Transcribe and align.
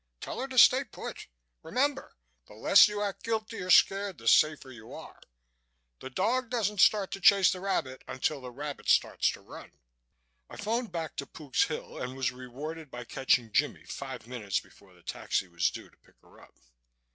Tell 0.19 0.39
her 0.39 0.47
to 0.47 0.57
stay 0.57 0.83
put. 0.83 1.27
Remember, 1.61 2.15
the 2.47 2.55
less 2.55 2.87
you 2.87 3.03
act 3.03 3.21
guilty 3.21 3.59
or 3.59 3.69
scared 3.69 4.17
the 4.17 4.27
safer 4.27 4.71
you 4.71 4.91
are. 4.91 5.21
The 5.99 6.09
dog 6.09 6.49
doesn't 6.49 6.81
start 6.81 7.11
to 7.11 7.21
chase 7.21 7.51
the 7.51 7.59
rabbit 7.59 8.03
until 8.07 8.41
the 8.41 8.49
rabbit 8.49 8.89
starts 8.89 9.29
to 9.33 9.41
run." 9.41 9.73
I 10.49 10.57
phoned 10.57 10.91
back 10.91 11.17
to 11.17 11.27
Pook's 11.27 11.65
Hill 11.65 11.99
and 12.01 12.17
was 12.17 12.31
rewarded 12.31 12.89
by 12.89 13.03
catching 13.03 13.51
Jimmie 13.53 13.85
five 13.85 14.25
minutes 14.25 14.59
before 14.59 14.95
the 14.95 15.03
taxi 15.03 15.47
was 15.47 15.69
due 15.69 15.91
to 15.91 15.97
pick 15.97 16.15
her 16.23 16.41
up. 16.41 16.55